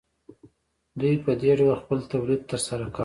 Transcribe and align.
دوی 0.99 1.15
په 1.25 1.31
دې 1.41 1.51
ډول 1.59 1.75
خپل 1.83 1.99
تولید 2.11 2.41
ترسره 2.51 2.85
کاوه 2.93 2.99